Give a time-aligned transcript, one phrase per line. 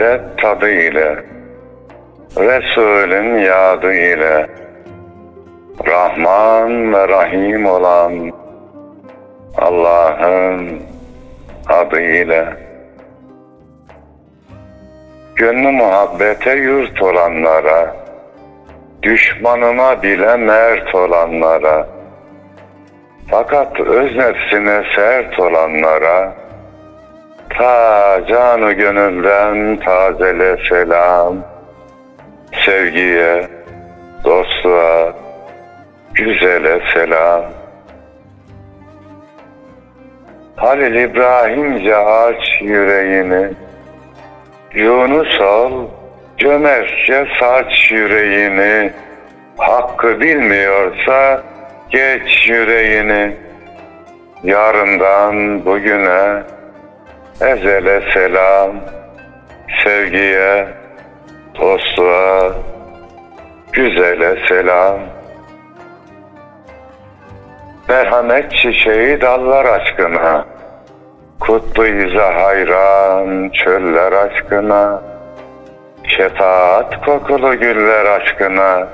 [0.00, 1.24] şehadet tadı ile
[2.36, 4.46] Resulün yadı ile
[5.86, 8.32] Rahman ve Rahim olan
[9.58, 10.82] Allah'ın
[11.68, 12.56] adıyla.
[15.36, 17.96] Gönlü muhabbete yurt olanlara
[19.02, 21.88] Düşmanıma bile mert olanlara
[23.30, 26.32] Fakat öz nefsine sert olanlara
[27.58, 31.36] Ta canı gönülden tazele selam.
[32.64, 33.48] Sevgiye,
[34.24, 35.12] dostluğa,
[36.14, 37.42] güzele selam.
[40.56, 43.48] Halil İbrahimce aç yüreğini.
[44.74, 45.88] Yunus ol,
[46.38, 48.92] cömertçe saç yüreğini.
[49.56, 51.42] Hakkı bilmiyorsa
[51.90, 53.36] geç yüreğini.
[54.44, 56.42] Yarından bugüne
[57.40, 58.72] ezele selam
[59.84, 60.66] Sevgiye,
[61.60, 62.52] dostluğa,
[63.72, 64.98] güzele selam.
[67.88, 70.44] Merhamet çiçeği dallar aşkına
[71.40, 75.02] Kutlu yüze hayran çöller aşkına.
[76.04, 78.88] Şefaat kokulu güller aşkına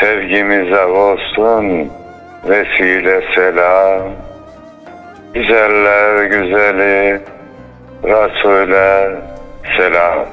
[0.00, 1.92] Sevgimize olsun
[2.48, 4.27] vesile selam
[5.34, 7.20] Güzeller güzeli
[8.04, 9.16] Resul'e
[9.76, 10.26] selam.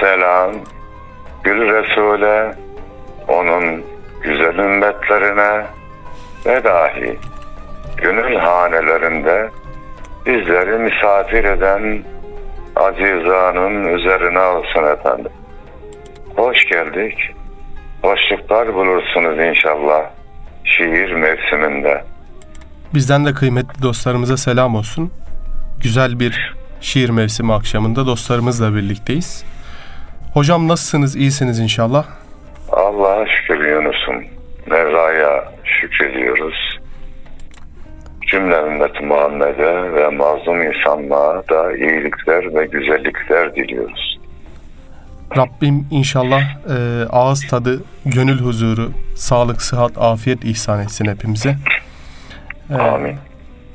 [0.00, 0.52] Selam
[1.44, 2.54] Gül Resul'e
[3.28, 3.84] onun
[4.22, 5.66] güzel ümmetlerine
[6.46, 7.18] ve dahi
[7.96, 9.50] gönül hanelerinde
[10.26, 12.04] bizleri misafir eden
[12.78, 15.32] azizanın üzerine olsun efendim.
[16.36, 17.18] Hoş geldik.
[18.02, 20.10] Hoşluklar bulursunuz inşallah
[20.64, 22.04] şiir mevsiminde.
[22.94, 25.12] Bizden de kıymetli dostlarımıza selam olsun.
[25.82, 29.44] Güzel bir şiir mevsimi akşamında dostlarımızla birlikteyiz.
[30.34, 31.16] Hocam nasılsınız?
[31.16, 32.04] İyisiniz inşallah.
[32.72, 34.24] Allah'a şükür Yunus'um.
[34.66, 36.67] Mevla'ya şükrediyoruz.
[38.30, 44.18] Cümle ümmeti Muhammed'e ve mazlum insanlığa da iyilikler ve güzellikler diliyoruz.
[45.36, 51.56] Rabbim inşallah e, ağız tadı, gönül huzuru, sağlık, sıhhat, afiyet ihsan etsin hepimize.
[52.70, 53.16] E, Amin.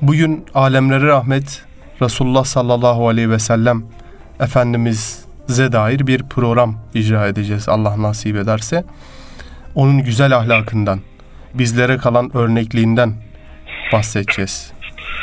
[0.02, 1.66] Bugün alemlere rahmet
[2.02, 3.84] Resulullah sallallahu aleyhi ve sellem
[4.40, 8.84] Efendimiz'e dair bir program icra edeceğiz Allah nasip ederse.
[9.76, 11.00] Onun güzel ahlakından,
[11.54, 13.14] bizlere kalan örnekliğinden
[13.94, 14.74] bahsedeceğiz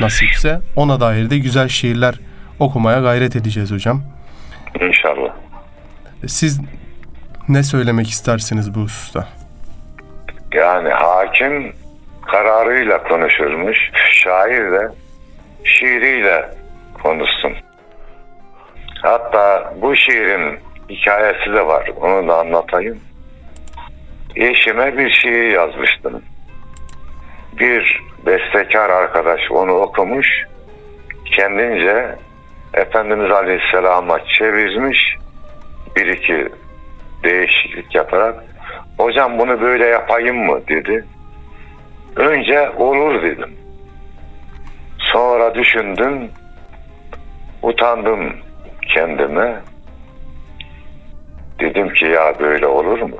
[0.00, 0.60] nasipse.
[0.76, 2.14] Ona dair de güzel şiirler
[2.58, 4.02] okumaya gayret edeceğiz hocam.
[4.80, 5.34] İnşallah.
[6.26, 6.60] Siz
[7.48, 9.28] ne söylemek istersiniz bu hususta?
[10.52, 11.72] Yani hakim
[12.26, 13.78] kararıyla konuşurmuş,
[14.12, 14.88] şair de
[15.64, 16.48] şiiriyle
[17.02, 17.52] konuşsun.
[19.02, 20.58] Hatta bu şiirin
[20.90, 21.90] hikayesi de var.
[22.00, 23.00] Onu da anlatayım.
[24.36, 26.22] Eşime bir şiir yazmıştım.
[27.58, 30.46] Bir bestekar arkadaş onu okumuş.
[31.24, 32.16] Kendince
[32.74, 35.16] Efendimiz Aleyhisselam'a çevirmiş.
[35.96, 36.48] Bir iki
[37.24, 38.44] değişiklik yaparak
[38.98, 41.04] hocam bunu böyle yapayım mı dedi.
[42.16, 43.56] Önce olur dedim.
[44.98, 46.30] Sonra düşündüm.
[47.62, 48.36] Utandım
[48.94, 49.60] kendime.
[51.60, 53.16] Dedim ki ya böyle olur mu?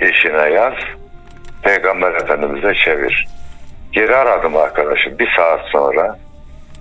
[0.00, 0.74] Eşine yaz.
[1.62, 3.26] Peygamber Efendimiz'e çevir.
[3.92, 6.18] Geri aradım arkadaşım bir saat sonra.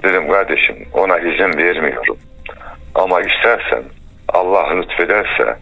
[0.03, 2.17] Dedim kardeşim ona izin vermiyorum.
[2.95, 3.83] Ama istersen
[4.29, 5.57] Allah lütfederse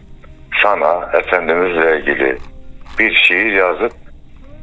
[0.62, 2.38] sana Efendimizle ilgili
[2.98, 3.92] bir şiir yazıp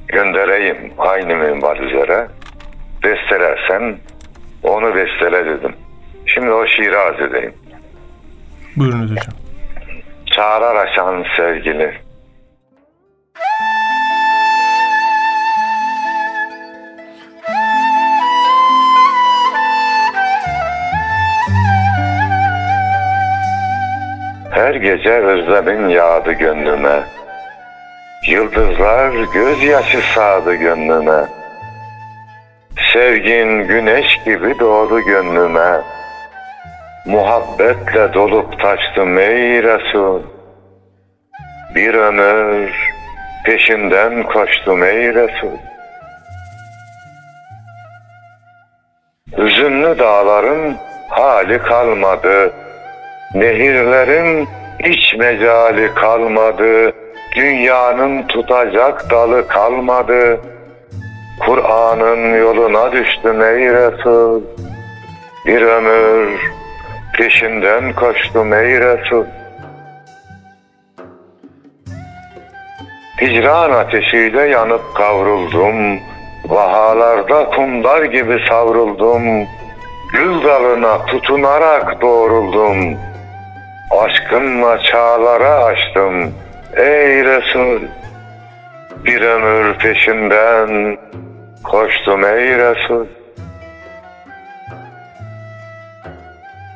[0.07, 2.27] göndereyim aynı minval üzere.
[3.03, 3.97] Bestelersen
[4.63, 5.75] onu bestele dedim.
[6.25, 7.53] Şimdi o şiiri arz edeyim.
[8.75, 9.33] Buyurunuz hocam.
[10.25, 11.93] Çağırar aşan sevgili.
[24.57, 27.03] Her gece özlemin yağdı gönlüme.
[28.27, 31.25] Yıldızlar gözyaşı sağdı gönlüme.
[32.93, 35.81] Sevgin güneş gibi doğdu gönlüme.
[37.05, 40.21] Muhabbetle dolup taştım ey Resul.
[41.75, 42.71] Bir ömür
[43.45, 45.57] peşinden koştum ey Resul.
[49.37, 50.77] Hüzünlü dağların
[51.09, 52.53] hali kalmadı.
[53.33, 54.47] Nehirlerin
[54.83, 56.93] hiç mecali kalmadı.
[57.35, 60.39] Dünyanın tutacak dalı kalmadı.
[61.45, 64.41] Kur'an'ın yoluna düştüm ey Resul.
[65.45, 66.39] Bir ömür
[67.17, 69.25] peşinden koştum ey Resul.
[73.21, 75.99] Hicran ateşiyle yanıp kavruldum.
[76.45, 79.47] Vahalarda kumlar gibi savruldum.
[80.13, 82.97] Gül dalına tutunarak doğruldum.
[83.91, 86.33] Aşkınla çağlara açtım.
[86.75, 87.81] Ey Resul.
[89.05, 90.97] Bir ömür peşinden
[91.63, 93.05] koştum ey Resul.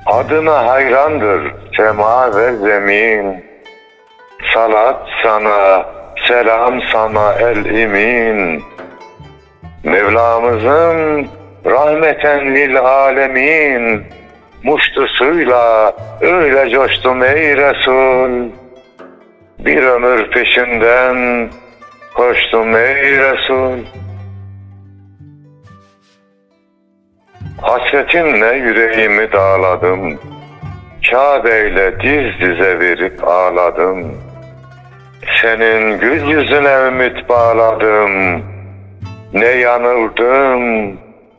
[0.05, 3.45] Adına hayrandır sema ve zemin.
[4.53, 5.85] Salat sana,
[6.27, 8.63] selam sana el imin.
[9.83, 11.27] Mevlamızın
[11.65, 14.03] rahmeten lil alemin.
[14.63, 18.49] Muştusuyla öyle coştum ey Resul.
[19.59, 21.49] Bir ömür peşinden
[22.13, 23.77] koştum ey Resul.
[27.61, 30.19] Hasretinle yüreğimi dağladım.
[31.11, 34.17] Kabe'yle diz dize verip ağladım.
[35.41, 38.43] Senin gül yüzüne ümit bağladım.
[39.33, 40.61] Ne yanıldım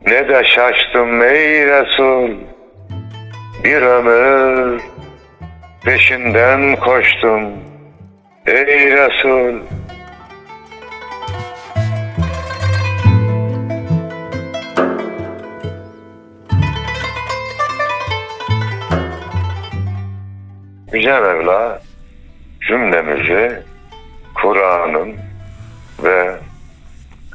[0.05, 2.52] ne de şaştım ey Resul.
[3.63, 4.81] Bir ömür
[5.83, 7.43] peşinden koştum
[8.45, 9.59] ey Resul.
[20.93, 21.81] Yüce Mevla
[22.67, 23.61] cümlemizi
[24.41, 25.15] Kur'an'ın
[26.03, 26.35] ve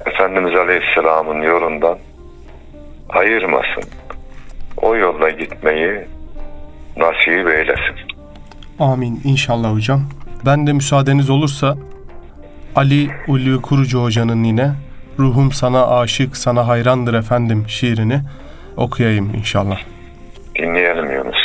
[0.06, 1.98] Efendimiz Aleyhisselam'ın yolundan
[3.08, 3.84] ayırmasın.
[4.76, 6.17] O yolda gitmeyi
[6.98, 7.96] nasip eylesin.
[8.78, 10.02] Amin inşallah hocam.
[10.46, 11.76] Ben de müsaadeniz olursa
[12.76, 14.72] Ali Ulvi Kurucu hocanın yine
[15.18, 18.20] Ruhum sana aşık, sana hayrandır efendim şiirini
[18.76, 19.78] okuyayım inşallah.
[20.58, 21.36] Dinleyelim Yunus.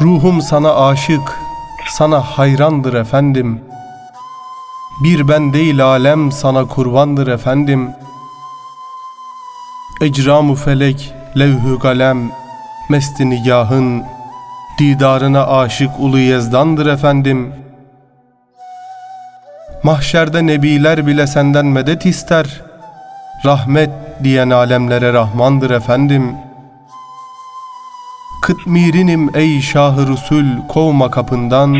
[0.00, 1.38] Ruhum sana aşık,
[1.92, 3.60] sana hayrandır efendim.
[5.04, 7.90] Bir ben değil alem sana kurbandır efendim.
[10.02, 12.30] Ecramu felek, levhü kalem,
[12.90, 14.04] mesti nigahın,
[14.78, 17.54] didarına aşık ulu yezdandır efendim.
[19.82, 22.62] Mahşerde nebiler bile senden medet ister.
[23.44, 23.90] Rahmet
[24.24, 26.51] diyen alemlere Rahmandır efendim.''
[28.42, 31.76] Kıtmirinim ey Şah-ı Rusul kovma kapından.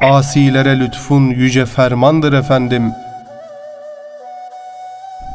[0.00, 2.92] Asilere lütfun yüce fermandır efendim.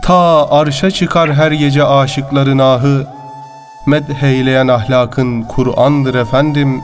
[0.03, 3.07] Ta arşa çıkar her gece aşıkların ahı.
[3.87, 6.81] Medheyleyen ahlakın Kur'an'dır efendim.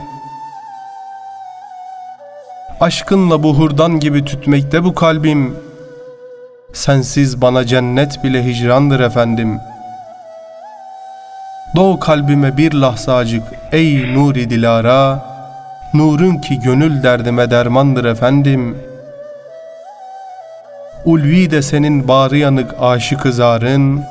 [2.80, 5.56] Aşkınla buhurdan gibi tütmekte bu kalbim.
[6.72, 9.71] Sensiz bana cennet bile hicrandır efendim.''
[11.76, 15.22] Doğ kalbime bir lahzacık ey nuri dilara.
[15.94, 18.76] Nurun ki gönül derdime dermandır efendim.
[21.04, 24.04] Ulvi de senin bağrı yanık aşık zarın.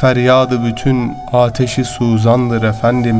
[0.00, 3.16] Feryadı bütün ateşi suzandır efendim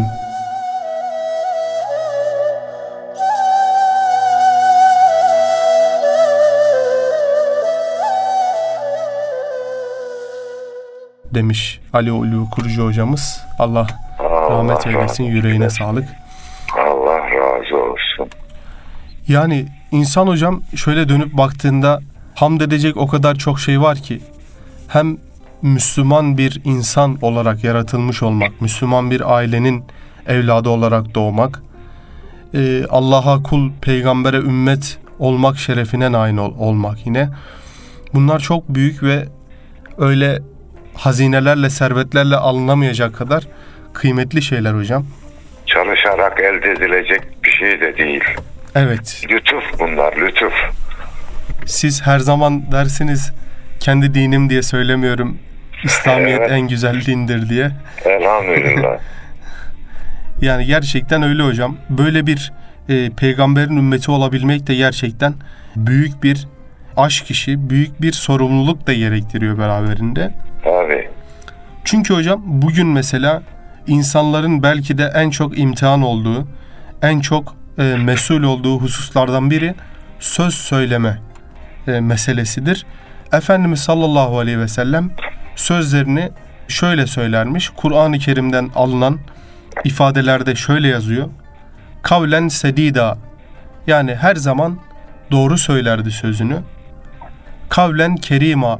[11.35, 13.41] demiş Ali Ulu Kurucu hocamız.
[13.59, 13.87] Allah,
[14.19, 16.09] Allah rahmet eylesin, yüreğine sağlık.
[16.79, 18.29] Allah razı olsun.
[19.29, 22.01] Yani insan hocam şöyle dönüp baktığında
[22.35, 24.21] hamd edecek o kadar çok şey var ki
[24.89, 25.17] hem
[25.63, 29.85] Müslüman bir insan olarak yaratılmış olmak, Müslüman bir ailenin
[30.27, 31.63] evladı olarak doğmak,
[32.55, 37.29] e, Allah'a kul, peygambere ümmet olmak şerefine nail ol- olmak yine.
[38.15, 39.29] Bunlar çok büyük ve
[39.99, 40.39] öyle
[40.95, 43.45] hazinelerle, servetlerle alınamayacak kadar
[43.93, 45.07] kıymetli şeyler hocam.
[45.67, 48.25] Çalışarak elde edilecek bir şey de değil.
[48.75, 50.53] Evet, Lütuf bunlar, lütuf.
[51.67, 53.33] siz her zaman dersiniz
[53.81, 55.39] kendi dinim diye söylemiyorum.
[55.85, 56.51] İslamiyet Evet.
[56.53, 57.71] en güzel dindir diye.
[58.05, 58.99] Elhamdülillah.
[60.43, 61.77] Yani gerçekten öyle hocam.
[61.91, 62.53] Böyle bir
[62.89, 65.35] e, peygamberin ümmeti olabilmek de gerçekten
[65.77, 66.49] büyük bir
[66.97, 70.35] aşk işi, büyük bir sorumluluk da gerektiriyor beraberinde.
[71.85, 73.43] Çünkü hocam bugün mesela
[73.87, 76.49] insanların belki de en çok imtihan olduğu,
[77.03, 79.75] en çok e, mesul olduğu hususlardan biri
[80.21, 81.19] söz söyleme
[81.87, 82.87] e, meselesidir.
[83.33, 85.11] Efendimiz sallallahu aleyhi ve sellem
[85.57, 86.31] sözlerini
[86.69, 87.69] şöyle söylermiş.
[87.69, 89.19] Kur'an-ı Kerim'den alınan
[89.85, 91.29] ifadelerde şöyle yazıyor.
[92.03, 93.19] Kavlen sedida
[93.87, 94.79] yani her zaman
[95.31, 96.61] doğru söylerdi sözünü.
[97.69, 98.79] Kavlen kerima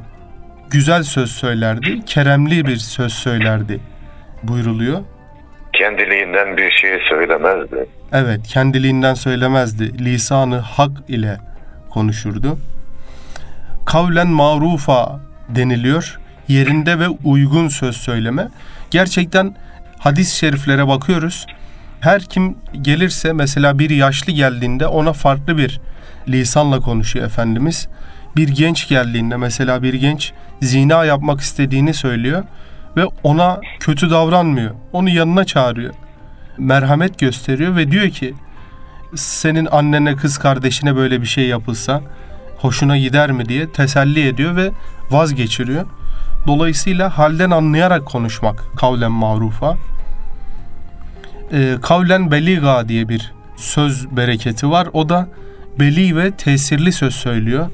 [0.73, 3.79] güzel söz söylerdi, keremli bir söz söylerdi
[4.43, 5.01] buyruluyor.
[5.73, 7.85] Kendiliğinden bir şey söylemezdi.
[8.11, 10.05] Evet, kendiliğinden söylemezdi.
[10.05, 11.37] Lisanı hak ile
[11.89, 12.57] konuşurdu.
[13.85, 16.19] Kavlen marufa deniliyor.
[16.47, 18.47] Yerinde ve uygun söz söyleme.
[18.91, 19.55] Gerçekten
[19.99, 21.45] hadis-i şeriflere bakıyoruz.
[21.99, 25.81] Her kim gelirse mesela bir yaşlı geldiğinde ona farklı bir
[26.27, 27.87] lisanla konuşuyor Efendimiz.
[28.35, 32.43] Bir genç geldiğinde mesela bir genç zina yapmak istediğini söylüyor
[32.97, 34.71] ve ona kötü davranmıyor.
[34.93, 35.93] Onu yanına çağırıyor
[36.57, 38.33] merhamet gösteriyor ve diyor ki
[39.15, 42.01] senin annene kız kardeşine böyle bir şey yapılsa
[42.57, 44.71] hoşuna gider mi diye teselli ediyor ve
[45.11, 45.85] vazgeçiriyor.
[46.47, 49.77] Dolayısıyla halden anlayarak konuşmak kavlen marufa.
[51.53, 54.87] Ee, kavlen beliga diye bir söz bereketi var.
[54.93, 55.27] O da
[55.79, 57.69] beli ve tesirli söz söylüyor.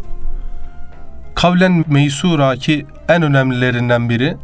[1.41, 4.37] Kavlen meysura ki en önemlilerinden biri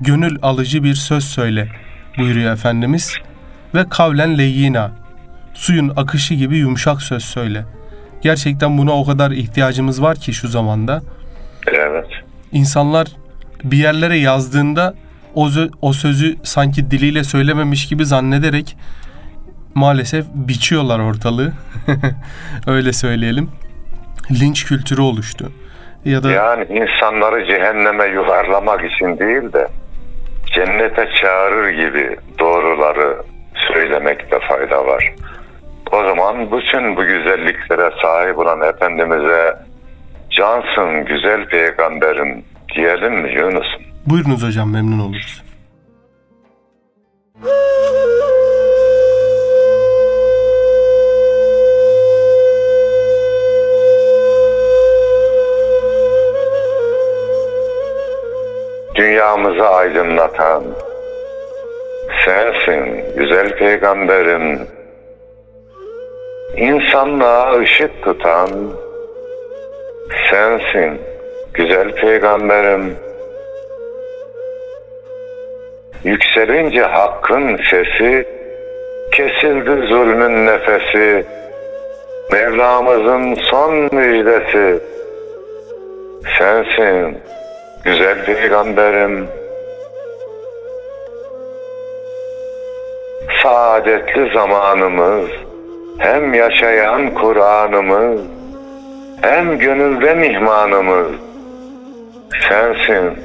[0.00, 1.68] gönül alıcı bir söz söyle
[2.18, 3.14] buyuruyor Efendimiz
[3.74, 4.92] ve kavlen leyyina.
[5.54, 7.64] Suyun akışı gibi yumuşak söz söyle.
[8.22, 11.02] Gerçekten buna o kadar ihtiyacımız var ki şu zamanda.
[11.66, 12.06] Evet.
[12.52, 13.08] İnsanlar
[13.64, 14.94] bir yerlere yazdığında
[15.34, 15.48] o,
[15.82, 18.76] o sözü sanki diliyle söylememiş gibi zannederek
[19.74, 21.52] maalesef biçiyorlar ortalığı.
[22.66, 23.50] Öyle söyleyelim.
[24.30, 25.52] Linç kültürü oluştu.
[26.04, 29.68] Ya da Yani insanları cehenneme yuvarlamak için değil de
[30.54, 33.16] cennete çağırır gibi doğruları
[33.72, 35.14] söylemekte fayda var.
[35.92, 39.56] O zaman bütün bu güzelliklere sahip olan Efendimiz'e
[40.30, 43.82] cansın güzel peygamberim diyelim mi Yunus'um?
[44.06, 45.42] buyurunuz hocam memnun oluruz.
[59.00, 60.64] Dünyamızı aydınlatan
[62.24, 64.60] sensin güzel peygamberim.
[66.56, 68.50] İnsanlığa ışık tutan
[70.30, 71.00] sensin
[71.54, 72.96] güzel peygamberim.
[76.04, 78.28] Yükselince hakkın sesi,
[79.12, 81.26] kesildi zulmün nefesi.
[82.32, 84.80] Mevlamızın son müjdesi
[86.38, 87.18] sensin
[87.84, 89.28] güzel peygamberim.
[93.42, 95.30] Saadetli zamanımız,
[95.98, 98.20] hem yaşayan Kur'an'ımız,
[99.20, 101.12] hem gönülde mihmanımız.
[102.48, 103.18] Sensin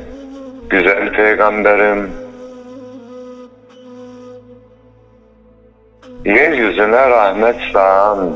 [0.69, 2.11] güzel peygamberim.
[6.25, 8.35] Yeryüzüne rahmet sağan,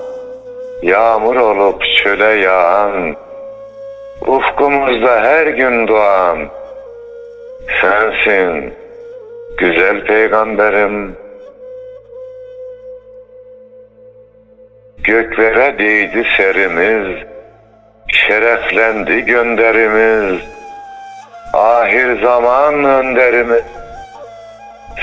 [0.83, 3.15] yağmur olup çöle yağan,
[4.27, 6.49] ufkumuzda her gün doğan,
[7.81, 8.73] sensin
[9.57, 11.15] güzel peygamberim.
[15.03, 17.23] Göklere değdi serimiz,
[18.07, 20.41] şereflendi gönderimiz,
[21.53, 23.63] ahir zaman önderimiz.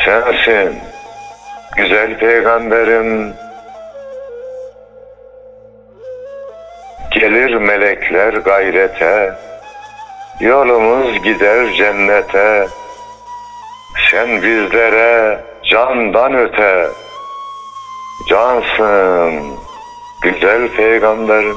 [0.05, 0.79] Sensin
[1.77, 3.35] güzel peygamberim.
[7.37, 9.35] Gelir melekler gayrete,
[10.41, 12.69] yolumuz gider cennete.
[14.11, 16.89] Sen bizlere candan öte,
[18.29, 19.59] cansın
[20.23, 21.57] güzel peygamberim.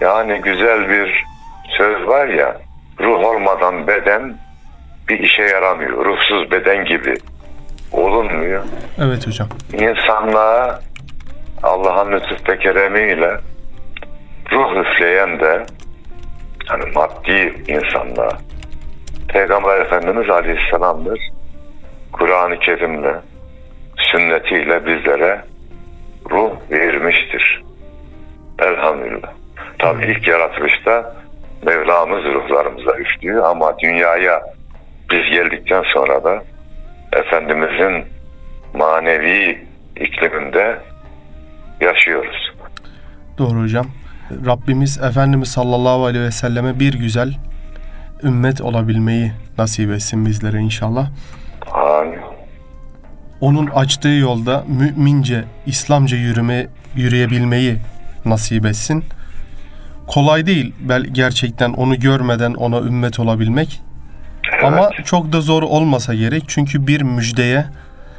[0.00, 1.31] Yani güzel bir
[1.78, 2.56] söz var ya,
[3.00, 4.36] ruh olmadan beden
[5.08, 6.04] bir işe yaramıyor.
[6.04, 7.14] Ruhsuz beden gibi
[7.92, 8.62] olunmuyor.
[8.98, 9.48] Evet hocam.
[9.72, 10.80] İnsanlığa
[11.62, 13.36] Allah'ın lütuf ve keremiyle
[14.52, 15.66] ruh üfleyen de
[16.66, 18.38] hani maddi insanlığa
[19.28, 21.20] Peygamber Efendimiz Aleyhisselam'dır.
[22.12, 23.14] Kur'an-ı Kerim'le,
[23.96, 25.44] sünnetiyle bizlere
[26.30, 27.62] ruh vermiştir.
[28.58, 29.32] Elhamdülillah.
[29.78, 31.16] Tabii ilk yaratılışta
[31.62, 34.42] Mevlamız ruhlarımıza üflüyor ama dünyaya
[35.10, 36.42] biz geldikten sonra da
[37.12, 38.04] Efendimizin
[38.74, 39.66] manevi
[39.96, 40.78] ikliminde
[41.80, 42.52] yaşıyoruz.
[43.38, 43.86] Doğru hocam.
[44.46, 47.34] Rabbimiz Efendimiz sallallahu aleyhi ve selleme bir güzel
[48.22, 51.10] ümmet olabilmeyi nasip etsin bizlere inşallah.
[51.72, 52.18] Amin.
[53.40, 56.66] Onun açtığı yolda mümince, İslamca yürüme,
[56.96, 57.76] yürüyebilmeyi
[58.24, 59.04] nasip etsin.
[60.06, 63.80] Kolay değil bel gerçekten onu görmeden ona ümmet olabilmek.
[64.52, 64.64] Evet.
[64.64, 66.44] Ama çok da zor olmasa gerek.
[66.48, 67.66] Çünkü bir müjdeye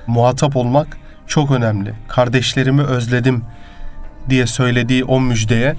[0.07, 0.97] muhatap olmak
[1.27, 1.93] çok önemli.
[2.07, 3.43] Kardeşlerimi özledim
[4.29, 5.75] diye söylediği o müjdeye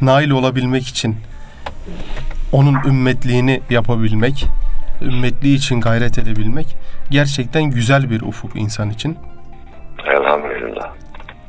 [0.00, 1.16] nail olabilmek için
[2.52, 4.46] onun ümmetliğini yapabilmek,
[5.02, 6.76] ümmetliği için gayret edebilmek
[7.10, 9.18] gerçekten güzel bir ufuk insan için.
[10.06, 10.92] Elhamdülillah.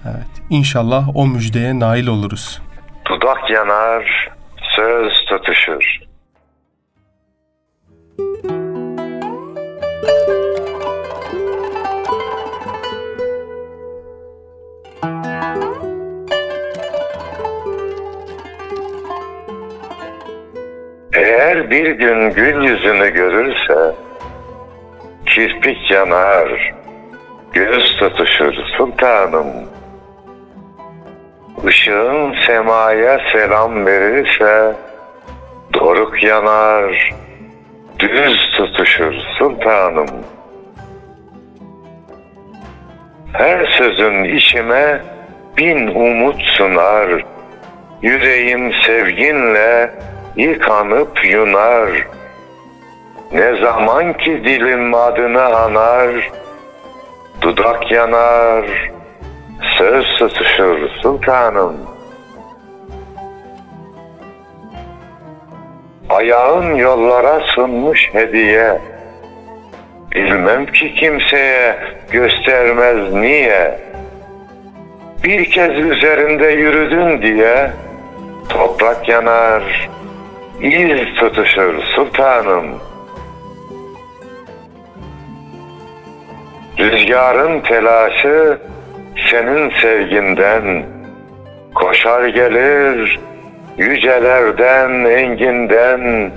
[0.05, 0.27] Evet.
[0.49, 2.61] İnşallah o müjdeye nail oluruz.
[3.05, 4.31] Dudak yanar,
[4.75, 5.99] söz tutuşur.
[21.13, 23.95] Eğer bir gün gül yüzünü görürse
[25.25, 26.73] kirpik yanar,
[27.53, 29.47] göz tutuşur sultanım.
[31.69, 34.73] Işığın semaya selam verirse
[35.73, 37.13] doruk yanar,
[37.99, 40.09] düz tutuşur sultanım.
[43.33, 45.01] Her sözün içime
[45.57, 47.25] bin umut sunar,
[48.01, 49.91] yüreğim sevginle
[50.35, 52.07] yıkanıp yunar.
[53.31, 56.31] Ne zaman ki dilim adını anar,
[57.41, 58.65] dudak yanar,
[59.77, 61.77] söz tutuşur sultanım.
[66.09, 68.79] Ayağın yollara sunmuş hediye.
[70.15, 71.75] Bilmem ki kimseye
[72.11, 73.79] göstermez niye.
[75.23, 77.71] Bir kez üzerinde yürüdün diye
[78.49, 79.89] toprak yanar,
[80.61, 82.65] iz tutuşur sultanım.
[86.79, 88.59] Rüzgarın telaşı
[89.31, 90.85] senin sevginden
[91.75, 93.19] koşar gelir
[93.77, 96.31] yücelerden enginden.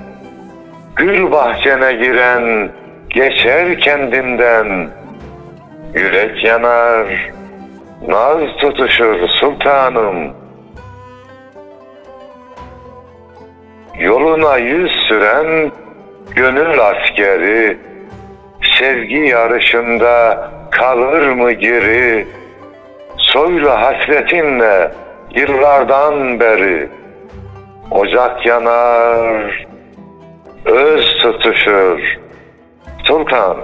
[0.96, 2.70] Gül bahçene giren
[3.10, 4.88] geçer kendinden.
[5.94, 7.06] Yürek yanar
[8.08, 10.32] naz tutuşur sultanım.
[13.98, 15.72] Yoluna yüz süren
[16.34, 17.78] gönül askeri
[18.78, 22.26] sevgi yarışında kalır mı geri
[23.36, 24.92] soylu hasretinle
[25.30, 26.88] yıllardan beri
[27.90, 29.66] ocak yanar
[30.64, 32.00] öz tutuşur.
[33.04, 33.56] Sultan.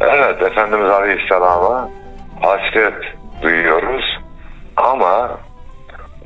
[0.00, 1.88] Evet Efendimiz Aleyhisselam'a
[2.40, 4.04] hasret duyuyoruz
[4.76, 5.38] ama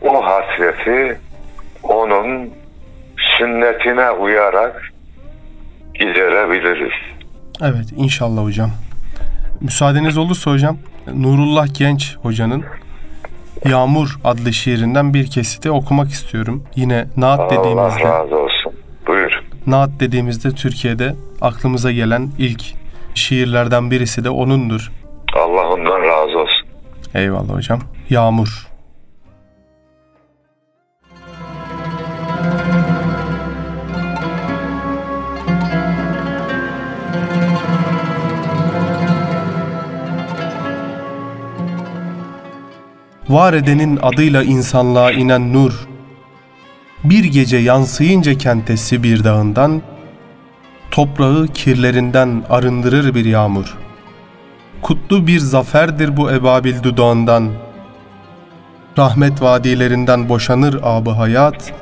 [0.03, 1.20] o hasreti
[1.83, 2.50] onun
[3.38, 4.92] sünnetine uyarak
[5.94, 6.92] giderebiliriz.
[7.62, 8.70] Evet inşallah hocam.
[9.61, 10.79] Müsaadeniz olursa hocam
[11.14, 12.64] Nurullah Genç hocanın
[13.64, 16.64] Yağmur adlı şiirinden bir kesiti okumak istiyorum.
[16.77, 18.72] Yine Naat Allah dediğimizde razı olsun.
[19.07, 19.42] Buyur.
[19.66, 22.62] Naat dediğimizde Türkiye'de aklımıza gelen ilk
[23.14, 24.92] şiirlerden birisi de onundur.
[27.14, 27.81] Eyvallah hocam.
[28.11, 28.68] Yağmur.
[43.29, 45.88] Var edenin adıyla insanlığa inen nur,
[47.05, 49.83] bir gece yansıyınca kente Sibir dağından,
[50.90, 53.83] toprağı kirlerinden arındırır bir yağmur.
[54.84, 57.48] Kutlu bir zaferdir bu ebabil dudağından.
[58.98, 61.72] Rahmet vadilerinden boşanır abı hayat.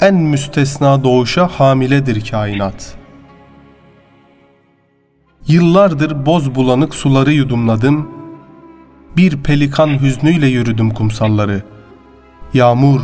[0.00, 2.94] En müstesna doğuşa hamiledir kainat.
[5.46, 8.08] Yıllardır boz bulanık suları yudumladım.
[9.16, 11.62] Bir pelikan hüznüyle yürüdüm kumsalları.
[12.54, 13.00] Yağmur,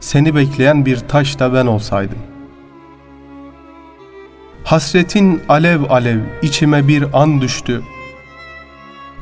[0.00, 2.18] seni bekleyen bir taş da ben olsaydım.
[4.64, 7.82] Hasretin alev alev içime bir an düştü.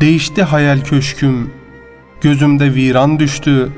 [0.00, 1.50] Değişti hayal köşküm,
[2.20, 3.72] gözümde viran düştü.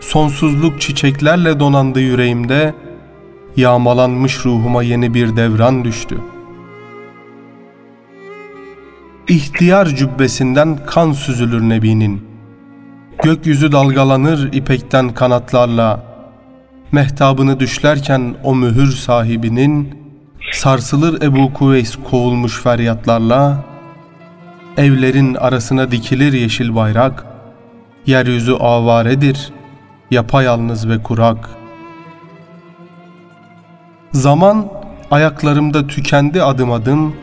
[0.00, 2.74] Sonsuzluk çiçeklerle donandı yüreğimde,
[3.56, 6.18] yağmalanmış ruhuma yeni bir devran düştü.
[9.28, 12.24] İhtiyar cübbesinden kan süzülür Nebi'nin.
[13.22, 16.04] Gökyüzü dalgalanır ipekten kanatlarla.
[16.92, 20.02] Mehtabını düşlerken o mühür sahibinin
[20.52, 23.71] Sarsılır Ebu Kuveys kovulmuş feryatlarla,
[24.76, 27.26] evlerin arasına dikilir yeşil bayrak,
[28.06, 29.52] yeryüzü avaredir,
[30.10, 31.50] yapayalnız ve kurak.
[34.12, 34.68] Zaman
[35.10, 37.16] ayaklarımda tükendi adım adım,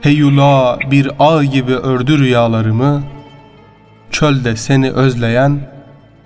[0.00, 3.02] heyula bir ağ gibi ördü rüyalarımı,
[4.10, 5.60] çölde seni özleyen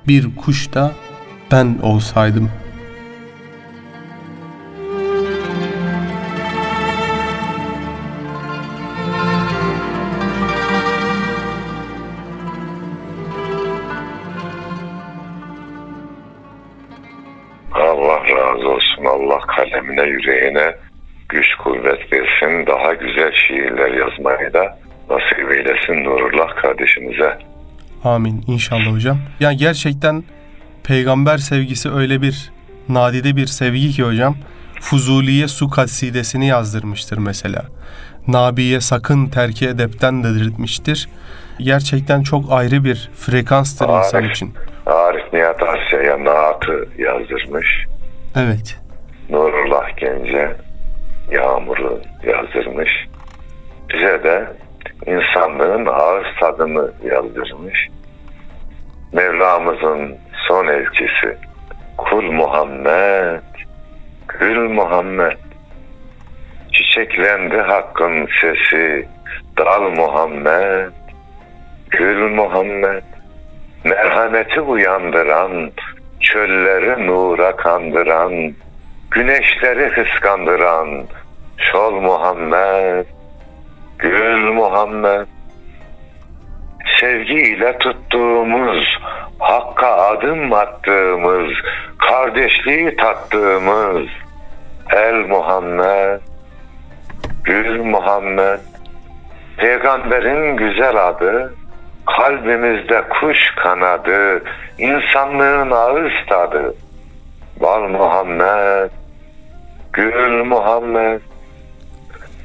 [0.09, 0.93] bir kuş da
[1.51, 2.64] ben olsaydım.''
[20.07, 20.75] Yüreğine
[21.29, 22.67] güç kuvvet versin.
[22.67, 24.79] Daha güzel şiirler yazmayı da
[25.11, 27.39] nasip eylesin Nurullah kardeşimize.
[28.05, 29.19] Amin inşallah hocam.
[29.41, 30.25] Yani gerçekten
[30.85, 32.53] peygamber sevgisi öyle bir
[32.89, 34.37] nadide bir sevgi ki hocam.
[34.81, 37.63] Fuzuliye su kasidesini yazdırmıştır mesela.
[38.29, 41.09] Nabiye sakın terki edepten dedirtmiştir.
[41.59, 44.55] Gerçekten çok ayrı bir frekanstır insan Arif, için.
[44.87, 47.87] Arif Nihat Asya'ya naatı yazdırmış.
[48.37, 48.84] Evet.
[49.31, 50.57] Nurullah Gence
[51.31, 52.91] Yağmur'u yazdırmış.
[53.91, 54.47] Bize de
[55.07, 57.89] insanlığın ağız tadını yazdırmış.
[59.13, 60.17] Mevlamızın
[60.49, 61.39] son elçisi
[61.97, 63.43] Kul Muhammed
[64.29, 65.39] Gül Muhammed
[66.73, 69.09] Çiçeklendi hakkın sesi
[69.59, 70.93] Dal Muhammed
[71.91, 73.03] Gül Muhammed
[73.85, 75.71] Merhameti uyandıran
[76.21, 78.55] Çölleri nura kandıran
[79.15, 80.89] Güneşleri kıskandıran
[81.59, 83.07] Şol Muhammed
[83.99, 85.27] Gül Muhammed.
[87.01, 88.99] Sevgiyle tuttuğumuz
[89.39, 91.53] Hakka adım attığımız
[91.99, 94.09] Kardeşliği tattığımız
[94.91, 96.21] El Muhammed
[97.45, 98.61] Gül Muhammed.
[99.57, 101.55] Peygamberin güzel adı
[102.07, 104.43] Kalbimizde kuş kanadı
[104.79, 106.75] insanlığın ağız tadı.
[107.61, 109.04] Bal Muhammed
[109.95, 111.21] Gül Muhammed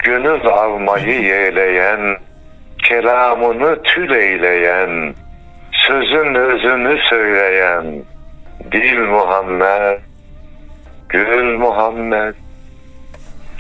[0.04, 2.18] Gönül almayı yeğleyen
[2.84, 5.16] Kelamını tül eyleyen
[5.72, 7.86] Sözün özünü söyleyen
[8.72, 10.00] Dil Muhammed
[11.10, 12.34] Gül Muhammed.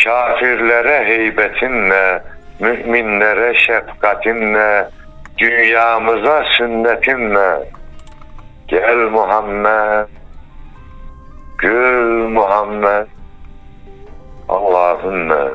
[0.03, 2.23] Kafirlere heybetinle
[2.59, 4.87] Müminlere şefkatinle
[5.37, 7.59] Dünyamıza sünnetinle.
[8.67, 10.07] Gel Muhammed
[11.57, 13.07] Gül Muhammed
[14.49, 15.51] Allahümme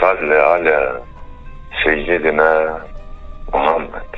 [0.00, 1.02] salli ala
[1.84, 2.80] seyyidina
[3.52, 4.10] Muhammed.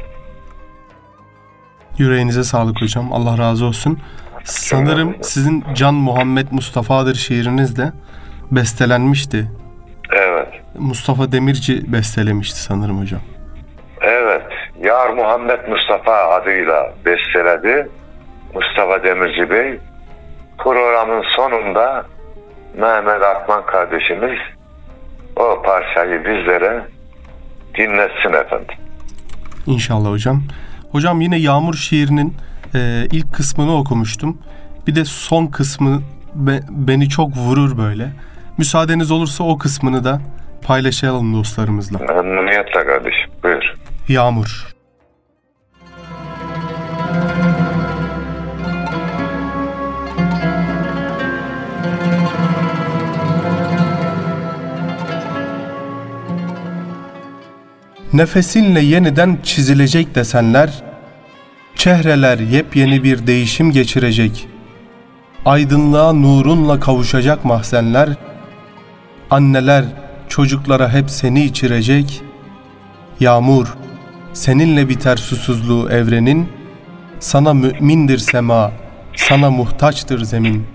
[1.98, 3.12] Yüreğinize sağlık hocam.
[3.12, 3.98] Allah razı olsun.
[4.44, 7.92] Sanırım sizin Can Muhammed Mustafa'dır şiiriniz de
[8.50, 9.50] bestelenmişti.
[10.12, 10.48] Evet.
[10.78, 13.20] Mustafa Demirci bestelemişti sanırım hocam.
[14.00, 14.42] Evet.
[14.80, 17.88] Yar Muhammed Mustafa adıyla besteledi.
[18.54, 19.78] Mustafa Demirci Bey.
[20.58, 22.04] Programın sonunda
[22.76, 24.38] Mehmet Akman kardeşimiz
[25.36, 26.84] o parçayı bizlere
[27.74, 28.76] dinletsin efendim.
[29.66, 30.42] İnşallah hocam.
[30.92, 32.36] Hocam yine Yağmur şiirinin
[32.74, 32.78] e,
[33.12, 34.38] ilk kısmını okumuştum.
[34.86, 36.02] Bir de son kısmı
[36.34, 38.08] be- beni çok vurur böyle.
[38.58, 40.20] Müsaadeniz olursa o kısmını da
[40.66, 41.98] paylaşalım dostlarımızla.
[41.98, 43.30] Memnuniyetle kardeşim.
[43.42, 43.74] Buyur.
[44.08, 44.71] Yağmur.
[58.12, 60.82] Nefesinle yeniden çizilecek desenler,
[61.74, 64.48] çehreler yepyeni bir değişim geçirecek.
[65.44, 68.08] Aydınlığa nurunla kavuşacak mahzenler,
[69.30, 69.84] anneler
[70.28, 72.22] çocuklara hep seni içirecek.
[73.20, 73.76] Yağmur,
[74.32, 76.48] seninle biter susuzluğu evrenin,
[77.20, 78.72] sana mümindir sema,
[79.16, 80.66] sana muhtaçtır zemin.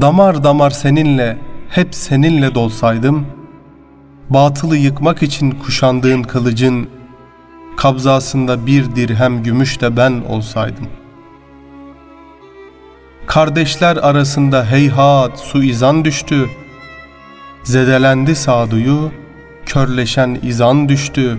[0.00, 3.26] Damar damar seninle, hep seninle dolsaydım,
[4.32, 6.88] batılı yıkmak için kuşandığın kılıcın,
[7.76, 10.86] kabzasında bir dirhem gümüş de ben olsaydım.
[13.26, 16.48] Kardeşler arasında heyhat suizan düştü,
[17.62, 19.12] zedelendi sağduyu,
[19.66, 21.38] körleşen izan düştü.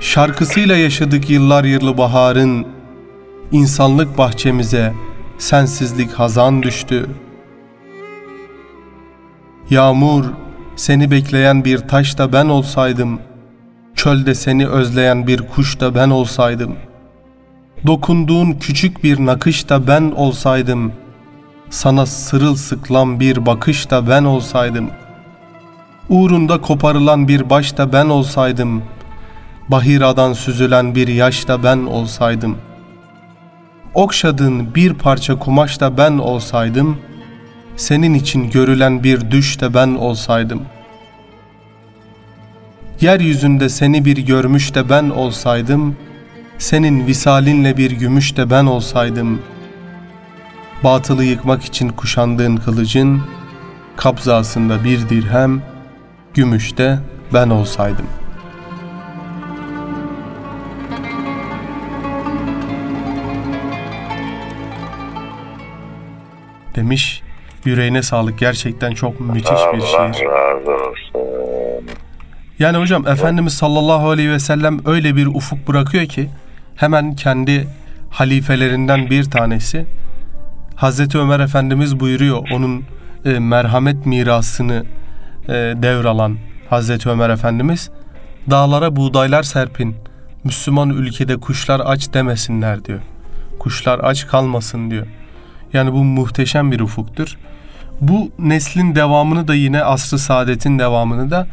[0.00, 2.66] Şarkısıyla yaşadık yıllar yılı baharın,
[3.52, 4.92] insanlık bahçemize
[5.38, 7.06] sensizlik hazan düştü.
[9.70, 10.24] Yağmur,
[10.76, 13.20] seni bekleyen bir taş da ben olsaydım,
[13.94, 16.76] çölde seni özleyen bir kuş da ben olsaydım,
[17.86, 20.92] dokunduğun küçük bir nakış da ben olsaydım,
[21.72, 24.90] Sana sırılsıklam bir bakış da ben olsaydım.
[26.08, 28.82] Uğrunda koparılan bir baş da ben olsaydım.
[29.68, 32.58] Bahiradan süzülen bir yaş da ben olsaydım.
[33.94, 36.98] Okşadığın bir parça kumaş da ben olsaydım.
[37.76, 40.62] Senin için görülen bir düş de ben olsaydım.
[43.00, 46.12] Yeryüzünde seni bir görmüş de ben olsaydım.''
[46.62, 49.42] senin visalinle bir gümüş de ben olsaydım.
[50.84, 53.22] Batılı yıkmak için kuşandığın kılıcın,
[53.96, 55.62] kabzasında bir dirhem,
[56.34, 56.98] gümüş de
[57.32, 58.06] ben olsaydım.
[66.76, 67.22] Demiş,
[67.66, 70.26] yüreğine sağlık gerçekten çok müthiş bir Allah şiir.
[70.26, 71.86] razı olsun.
[72.58, 76.30] Yani hocam Efendimiz sallallahu aleyhi ve sellem öyle bir ufuk bırakıyor ki
[76.76, 77.68] hemen kendi
[78.10, 79.86] halifelerinden bir tanesi
[80.76, 82.84] Hazreti Ömer Efendimiz buyuruyor onun
[83.24, 84.84] e, merhamet mirasını
[85.48, 86.36] e, devralan
[86.70, 87.90] Hazreti Ömer Efendimiz
[88.50, 89.96] dağlara buğdaylar serpin
[90.44, 93.00] Müslüman ülkede kuşlar aç demesinler diyor.
[93.58, 95.06] Kuşlar aç kalmasın diyor.
[95.72, 97.38] Yani bu muhteşem bir ufuktur.
[98.02, 101.46] Bu neslin devamını da yine asr-ı saadetin devamını da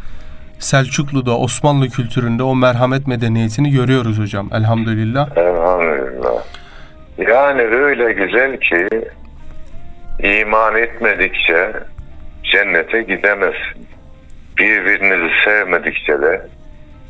[0.59, 5.37] Selçuklu'da, Osmanlı kültüründe o merhamet medeniyetini görüyoruz hocam elhamdülillah.
[5.37, 6.43] Elhamdülillah.
[7.17, 8.87] Yani öyle güzel ki
[10.23, 11.73] iman etmedikçe
[12.43, 13.87] cennete gidemezsin.
[14.57, 16.47] Birbirinizi sevmedikçe de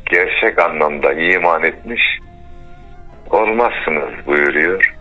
[0.06, 2.02] gerçek anlamda iman etmiş
[3.30, 4.99] olmazsınız buyuruyor.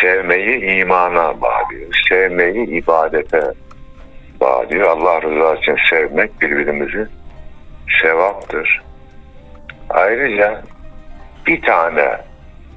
[0.00, 2.02] Sevmeyi imana bağlıyor.
[2.08, 3.42] Sevmeyi ibadete
[4.40, 4.88] bağlıyor.
[4.88, 7.06] Allah rızası için sevmek birbirimizi
[8.02, 8.82] sevaptır.
[9.90, 10.62] Ayrıca
[11.46, 12.16] bir tane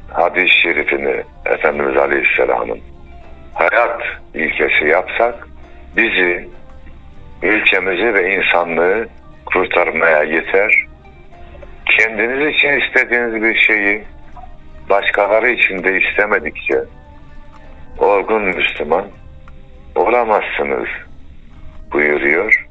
[0.10, 2.80] hadis-i şerifini Efendimiz Aleyhisselam'ın
[3.54, 4.02] hayat
[4.34, 5.48] ilkesi yapsak
[5.98, 6.48] bizi,
[7.44, 9.08] ülkemizi ve insanlığı
[9.46, 10.86] kurtarmaya yeter.
[11.86, 14.04] Kendiniz için istediğiniz bir şeyi
[14.92, 16.84] başkaları için de istemedikçe
[17.98, 19.06] olgun Müslüman
[19.96, 20.88] olamazsınız
[21.92, 22.68] buyuruyor.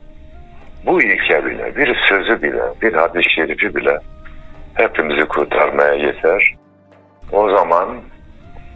[0.87, 3.98] Bu ilke bile, bir sözü bile, bir hadis-i şerifi bile
[4.74, 6.54] hepimizi kurtarmaya yeter.
[7.33, 8.00] O zaman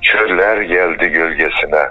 [0.03, 1.91] çöller geldi gölgesine.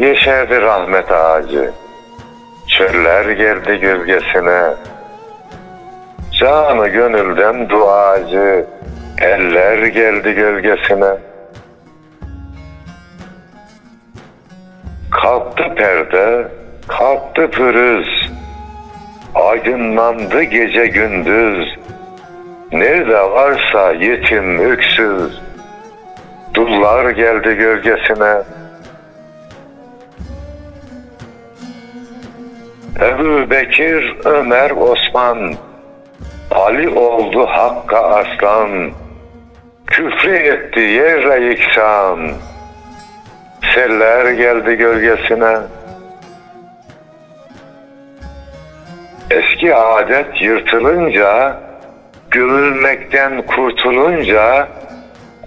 [0.00, 1.70] Yeşerdi rahmet ağacı.
[2.68, 4.74] Çöller geldi gölgesine.
[6.40, 8.66] Canı gönülden duacı.
[9.20, 11.16] Eller geldi gölgesine.
[15.10, 16.48] Kalktı perde,
[16.88, 18.30] kalktı pürüz.
[19.34, 21.78] Aydınlandı gece gündüz.
[22.72, 25.40] Nerede varsa yetim öksüz.
[26.54, 28.59] Dullar geldi gölgesine.
[32.98, 35.54] Ebu Bekir, Ömer, Osman,
[36.50, 38.90] Ali oldu Hakk'a aslan,
[39.86, 42.30] küfrü etti yerle yeksan,
[43.74, 45.58] seller geldi gölgesine.
[49.30, 51.60] Eski adet yırtılınca,
[52.30, 54.68] gömülmekten kurtulunca,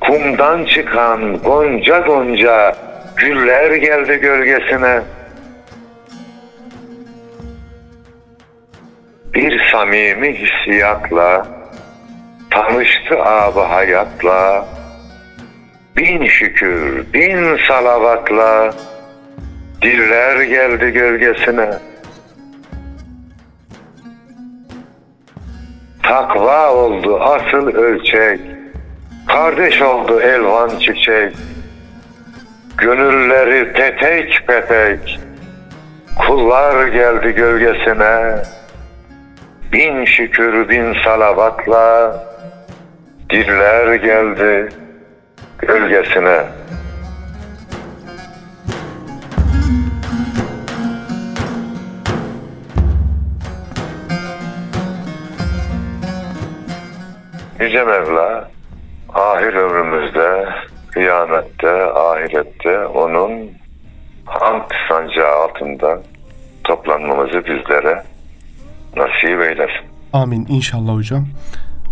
[0.01, 2.75] kumdan çıkan gonca gonca
[3.17, 5.22] güller geldi gölgesine.''
[9.35, 11.47] Bir samimi hissiyatla
[12.51, 14.65] tanıştı ab hayatla
[15.97, 18.73] bin şükür bin salavatla
[19.81, 21.69] diller geldi gölgesine.
[26.03, 28.39] Takva oldu asıl ölçek
[29.27, 31.35] kardeş oldu elvan çiçek.
[32.77, 35.19] Gönülleri petek petek
[36.27, 38.35] kullar geldi gölgesine
[39.73, 42.15] bin şükür bin salavatla
[43.29, 44.69] diller geldi
[45.57, 46.45] gölgesine.
[57.59, 58.49] Yüce Mevla
[59.13, 60.45] ahir ömrümüzde,
[60.91, 63.51] kıyamette, ahirette onun
[64.25, 66.01] hamd sancağı altında
[66.63, 68.12] toplanmamızı bizlere
[68.95, 69.93] nasip eylesin.
[70.13, 71.27] Amin inşallah hocam.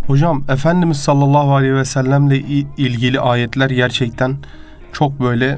[0.08, 2.38] Hocam Efendimiz sallallahu aleyhi ve sellemle
[2.78, 4.36] ilgili ayetler gerçekten
[4.94, 5.58] çok böyle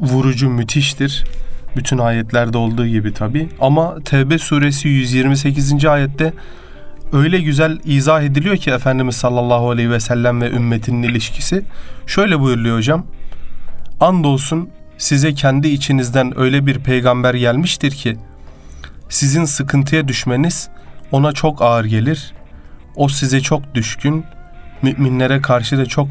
[0.00, 1.24] vurucu, müthiştir.
[1.76, 3.48] Bütün ayetlerde olduğu gibi tabi.
[3.60, 5.84] Ama Tevbe suresi 128.
[5.84, 6.32] ayette
[7.12, 11.62] öyle güzel izah ediliyor ki Efendimiz sallallahu aleyhi ve sellem ve ümmetinin ilişkisi.
[12.06, 13.06] Şöyle buyuruluyor hocam.
[14.00, 18.16] Andolsun size kendi içinizden öyle bir peygamber gelmiştir ki
[19.14, 20.70] sizin sıkıntıya düşmeniz
[21.12, 22.34] ona çok ağır gelir.
[22.96, 24.24] O size çok düşkün,
[24.82, 26.06] müminlere karşı da çok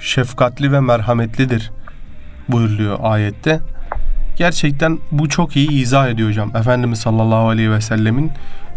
[0.00, 1.72] şefkatli ve merhametlidir
[2.48, 3.58] buyuruluyor ayette.
[4.36, 6.56] Gerçekten bu çok iyi izah ediyor hocam.
[6.56, 8.32] Efendimiz sallallahu aleyhi ve sellemin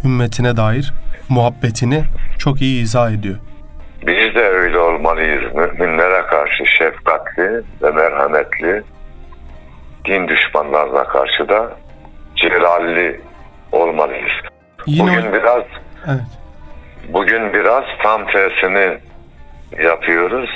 [0.05, 0.93] ümmetine dair
[1.29, 2.03] muhabbetini
[2.39, 3.37] çok iyi izah ediyor.
[4.01, 5.55] Biz de öyle olmalıyız.
[5.55, 8.83] Müminlere karşı şefkatli ve merhametli,
[10.05, 11.77] din düşmanlarına karşı da
[12.35, 13.26] celalli
[13.71, 14.31] olmalıyız.
[14.85, 15.63] Yine bugün biraz
[16.07, 16.21] evet.
[17.13, 18.97] bugün biraz tam tersini
[19.83, 20.49] yapıyoruz.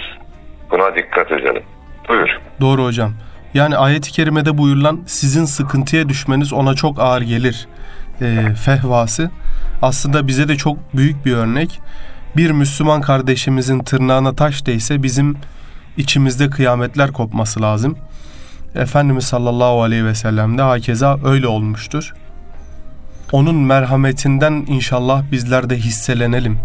[0.71, 1.63] Buna dikkat edelim.
[2.09, 2.29] Buyur.
[2.61, 3.13] Doğru hocam.
[3.53, 7.67] Yani ayet-i kerimede buyurulan sizin sıkıntıya düşmeniz ona çok ağır gelir
[8.21, 9.31] e, fehvası
[9.81, 11.79] aslında bize de çok büyük bir örnek.
[12.37, 15.37] Bir Müslüman kardeşimizin tırnağına taş değse bizim
[15.97, 17.97] içimizde kıyametler kopması lazım.
[18.75, 22.13] Efendimiz sallallahu aleyhi ve sellem de hakeza öyle olmuştur.
[23.31, 26.59] Onun merhametinden inşallah bizler de hisselenelim.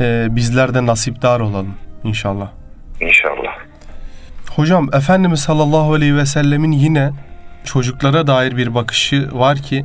[0.00, 2.48] Ee, bizler de nasipdar olalım inşallah.
[3.00, 3.52] İnşallah.
[4.50, 7.10] Hocam Efendimiz sallallahu aleyhi ve sellemin yine
[7.64, 9.84] çocuklara dair bir bakışı var ki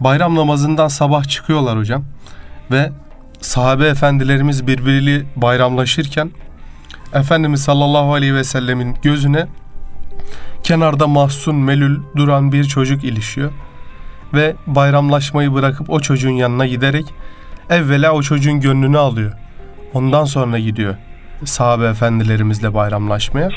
[0.00, 2.04] bayram namazından sabah çıkıyorlar hocam
[2.70, 2.90] ve
[3.40, 6.30] sahabe efendilerimiz birbiriyle bayramlaşırken
[7.14, 9.46] Efendimiz sallallahu aleyhi ve sellemin gözüne
[10.62, 13.52] kenarda mahzun melül duran bir çocuk ilişiyor
[14.34, 17.04] ve bayramlaşmayı bırakıp o çocuğun yanına giderek
[17.70, 19.32] evvela o çocuğun gönlünü alıyor.
[19.94, 20.94] Ondan sonra gidiyor
[21.44, 23.48] sahabe efendilerimizle bayramlaşmaya.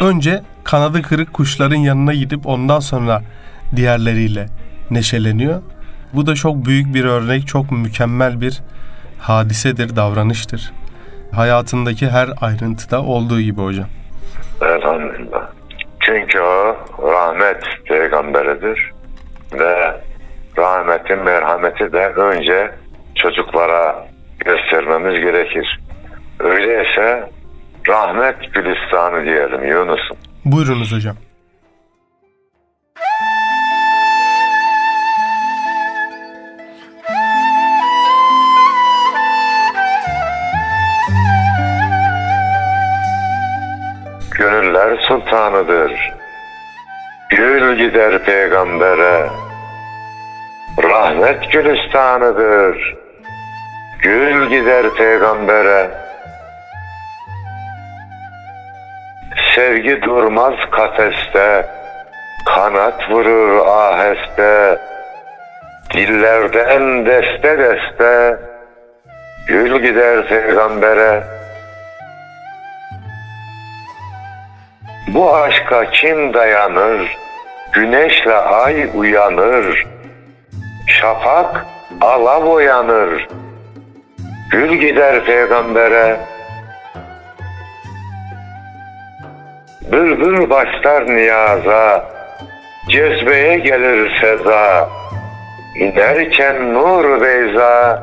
[0.00, 3.22] Önce kanadı kırık kuşların yanına gidip ondan sonra
[3.76, 4.46] diğerleriyle
[4.90, 5.62] neşeleniyor.
[6.12, 8.60] Bu da çok büyük bir örnek, çok mükemmel bir
[9.18, 10.72] hadisedir, davranıştır.
[11.32, 13.86] Hayatındaki her ayrıntıda olduğu gibi hocam.
[14.62, 15.50] Elhamdülillah.
[16.00, 18.92] Çünkü o rahmet peygamberidir
[19.58, 20.00] ve
[20.58, 22.70] rahmetin merhameti de önce
[23.14, 24.06] çocuklara
[24.38, 25.80] göstermemiz gerekir.
[26.38, 27.30] Öyleyse
[27.88, 30.16] rahmet gülistanı diyelim Yunus'um.
[30.44, 31.16] Buyurunuz hocam.
[44.38, 46.01] Gönüller sultanıdır.
[47.36, 49.28] Gül gider peygambere.
[50.82, 52.96] Rahmet gülistanıdır.
[54.02, 55.90] Gül gider peygambere.
[59.54, 61.66] Sevgi durmaz kafeste.
[62.46, 64.78] Kanat vurur aheste.
[65.94, 68.38] Dillerden deste deste.
[69.46, 71.22] Gül gider peygambere.
[75.08, 77.21] Bu aşka kim dayanır?
[77.72, 79.86] Güneşle ay uyanır.
[80.86, 81.66] Şafak
[82.00, 83.28] alav uyanır.
[84.50, 86.16] Gül gider peygambere.
[89.92, 92.04] Bülbül başlar niyaza.
[92.88, 94.88] Cezbeye gelir seza.
[95.76, 98.02] İnerken nur beyza.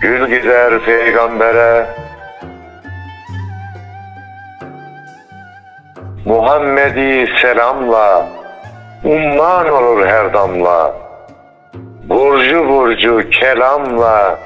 [0.00, 1.86] Gül gider peygambere.
[6.24, 8.41] Muhammedi selamla
[9.04, 10.94] umman olur her damla.
[12.08, 14.38] Burcu burcu kelamla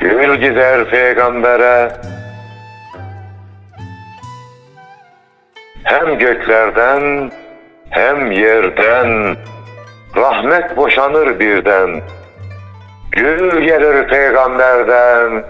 [0.00, 1.92] gül gider peygambere.
[5.84, 7.30] Hem göklerden
[7.90, 9.36] hem yerden
[10.16, 12.00] rahmet boşanır birden.
[13.10, 15.44] Gül gelir peygamberden,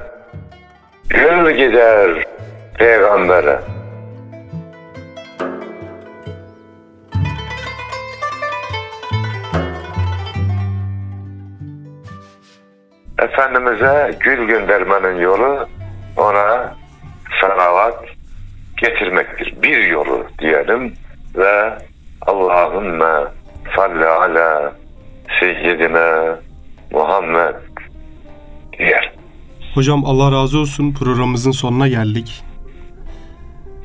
[1.08, 2.24] gül gider
[2.78, 3.58] peygambere.
[13.26, 15.68] Efendimiz'e gül göndermenin yolu
[16.16, 16.74] ona
[17.40, 18.04] salavat
[18.76, 19.62] getirmektir.
[19.62, 20.94] Bir yolu diyelim
[21.36, 21.78] ve
[22.26, 23.24] Allahümme
[23.76, 24.72] salli ala
[25.40, 26.38] seyyidina
[26.90, 27.54] Muhammed
[28.78, 29.10] diyelim.
[29.74, 32.44] Hocam Allah razı olsun programımızın sonuna geldik.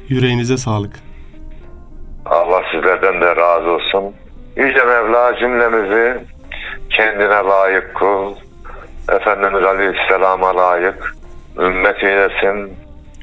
[0.10, 0.96] Yüreğinize sağlık.
[2.26, 4.16] Allah sizlerden de razı olsun.
[4.56, 6.20] Yüce Mevla cümlemizi
[6.90, 8.36] kendine layık kul.
[9.10, 11.16] Efendimiz Aleyhisselam'a layık
[11.58, 12.78] ümmet eylesin.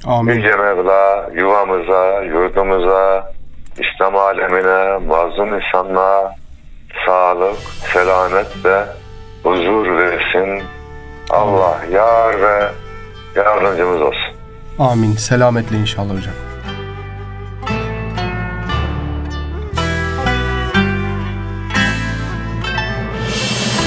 [0.07, 0.35] Amin.
[0.35, 3.33] Yüce Mevla yuvamıza, yurdumuza,
[3.79, 6.35] İslam alemine, mazlum insanlığa
[7.07, 7.59] sağlık,
[7.93, 8.85] selamet ve
[9.43, 10.63] huzur versin.
[11.31, 12.69] Allah yar ve
[13.37, 14.35] yardımcımız olsun.
[14.79, 15.13] Amin.
[15.13, 16.35] Selametle inşallah hocam.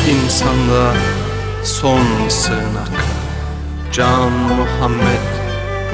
[0.10, 0.94] İnsanlığa
[1.64, 3.06] son sığınak.
[3.92, 5.28] Can Muhammed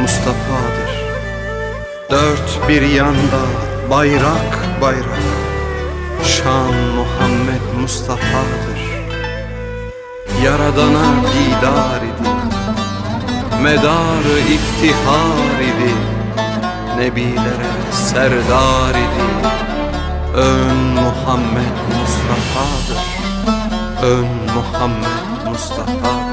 [0.01, 0.91] Mustafa'dır.
[2.11, 3.41] Dört bir yanda
[3.89, 5.23] bayrak bayrak.
[6.23, 8.81] Şan Muhammed Mustafa'dır.
[10.43, 12.29] Yaradana didar idi.
[13.63, 15.93] Medarı iftihar idi.
[16.97, 19.47] Nebilere serdar idi.
[20.35, 23.03] Ön Muhammed Mustafa'dır.
[24.03, 26.26] Ön Muhammed Mustafa'dır